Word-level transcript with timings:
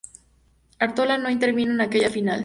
Artola 0.79 1.19
no 1.19 1.29
intervino 1.29 1.73
en 1.73 1.81
aquella 1.81 2.09
final. 2.09 2.39